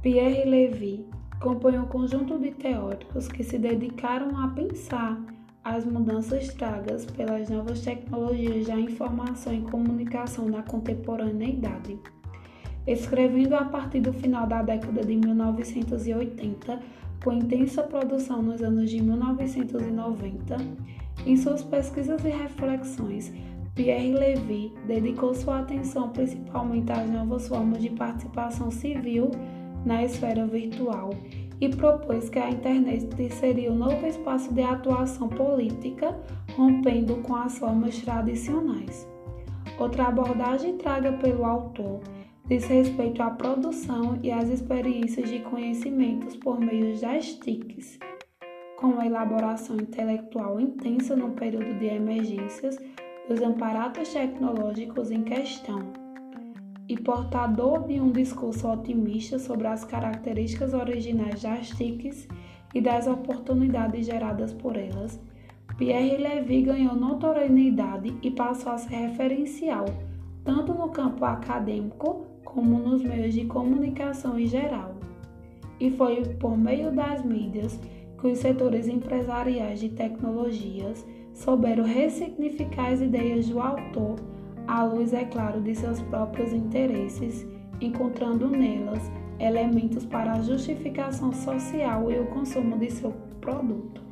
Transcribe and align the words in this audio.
Pierre 0.00 0.48
Levy 0.48 1.04
compõe 1.40 1.76
um 1.76 1.86
conjunto 1.86 2.38
de 2.38 2.52
teóricos 2.52 3.26
que 3.26 3.42
se 3.42 3.58
dedicaram 3.58 4.38
a 4.38 4.46
pensar 4.46 5.20
as 5.64 5.84
mudanças 5.84 6.54
tragas 6.54 7.04
pelas 7.04 7.50
novas 7.50 7.80
tecnologias 7.80 8.68
da 8.68 8.78
informação 8.78 9.52
e 9.52 9.60
comunicação 9.62 10.48
na 10.48 10.62
contemporaneidade. 10.62 11.98
Escrevendo 12.86 13.54
a 13.54 13.64
partir 13.64 13.98
do 14.00 14.12
final 14.12 14.46
da 14.46 14.62
década 14.62 15.04
de 15.04 15.16
1980, 15.16 16.80
com 17.24 17.32
intensa 17.32 17.82
produção 17.82 18.40
nos 18.40 18.62
anos 18.62 18.88
de 18.90 19.02
1990, 19.02 20.56
em 21.26 21.36
suas 21.36 21.64
pesquisas 21.64 22.24
e 22.24 22.28
reflexões, 22.28 23.32
Pierre 23.74 24.12
Levy 24.12 24.72
dedicou 24.86 25.34
sua 25.34 25.58
atenção 25.58 26.10
principalmente 26.10 26.92
às 26.92 27.10
novas 27.10 27.48
formas 27.48 27.82
de 27.82 27.90
participação 27.90 28.70
civil 28.70 29.32
na 29.88 30.04
esfera 30.04 30.46
virtual 30.46 31.10
e 31.60 31.68
propôs 31.70 32.28
que 32.28 32.38
a 32.38 32.50
internet 32.50 33.08
seria 33.32 33.72
o 33.72 33.74
novo 33.74 34.06
espaço 34.06 34.52
de 34.52 34.62
atuação 34.62 35.28
política, 35.28 36.16
rompendo 36.54 37.16
com 37.16 37.34
as 37.34 37.58
formas 37.58 37.98
tradicionais. 38.02 39.08
Outra 39.78 40.04
abordagem 40.04 40.76
traga 40.76 41.12
pelo 41.14 41.44
autor 41.44 42.00
diz 42.46 42.66
respeito 42.66 43.22
à 43.22 43.30
produção 43.30 44.18
e 44.22 44.30
às 44.30 44.48
experiências 44.48 45.28
de 45.28 45.40
conhecimentos 45.40 46.36
por 46.36 46.60
meio 46.60 46.98
das 47.00 47.34
TICs, 47.34 47.98
com 48.76 49.00
a 49.00 49.06
elaboração 49.06 49.76
intelectual 49.76 50.60
intensa 50.60 51.16
no 51.16 51.30
período 51.30 51.78
de 51.78 51.86
emergências 51.86 52.78
dos 53.28 53.40
amparatos 53.42 54.12
tecnológicos 54.12 55.10
em 55.10 55.22
questão 55.22 56.07
e 56.88 56.96
portador 56.96 57.86
de 57.86 58.00
um 58.00 58.10
discurso 58.10 58.66
otimista 58.66 59.38
sobre 59.38 59.66
as 59.66 59.84
características 59.84 60.72
originais 60.72 61.42
das 61.42 61.68
TICs 61.68 62.26
e 62.74 62.80
das 62.80 63.06
oportunidades 63.06 64.06
geradas 64.06 64.54
por 64.54 64.74
elas, 64.74 65.20
Pierre 65.76 66.16
Levy 66.16 66.62
ganhou 66.62 66.96
notoriedade 66.96 68.16
e 68.22 68.30
passou 68.30 68.72
a 68.72 68.78
ser 68.78 68.96
referencial, 68.96 69.84
tanto 70.44 70.72
no 70.72 70.88
campo 70.88 71.24
acadêmico 71.24 72.26
como 72.42 72.78
nos 72.78 73.02
meios 73.02 73.34
de 73.34 73.44
comunicação 73.44 74.38
em 74.38 74.46
geral. 74.46 74.94
E 75.78 75.90
foi 75.90 76.24
por 76.40 76.56
meio 76.56 76.90
das 76.90 77.22
mídias 77.22 77.78
que 78.18 78.26
os 78.26 78.38
setores 78.38 78.88
empresariais 78.88 79.78
de 79.78 79.90
tecnologias 79.90 81.06
souberam 81.34 81.84
ressignificar 81.84 82.92
as 82.92 83.00
ideias 83.00 83.48
do 83.48 83.60
autor 83.60 84.16
à 84.68 84.84
luz, 84.84 85.14
é 85.14 85.24
claro, 85.24 85.60
de 85.62 85.74
seus 85.74 86.00
próprios 86.02 86.52
interesses, 86.52 87.46
encontrando 87.80 88.48
nelas 88.48 89.10
elementos 89.40 90.04
para 90.04 90.32
a 90.32 90.42
justificação 90.42 91.32
social 91.32 92.10
e 92.10 92.18
o 92.18 92.26
consumo 92.26 92.76
de 92.76 92.90
seu 92.90 93.12
produto. 93.40 94.07